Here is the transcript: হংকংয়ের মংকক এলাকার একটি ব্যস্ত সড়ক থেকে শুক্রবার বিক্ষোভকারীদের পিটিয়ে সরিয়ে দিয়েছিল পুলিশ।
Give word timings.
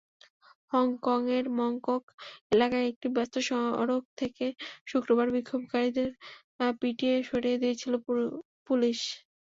হংকংয়ের 0.71 1.45
মংকক 1.57 2.03
এলাকার 2.53 2.83
একটি 2.91 3.07
ব্যস্ত 3.15 3.35
সড়ক 3.47 4.03
থেকে 4.19 4.45
শুক্রবার 4.87 5.27
বিক্ষোভকারীদের 5.35 6.09
পিটিয়ে 6.79 7.15
সরিয়ে 7.29 7.61
দিয়েছিল 7.61 7.93
পুলিশ। 8.67 8.99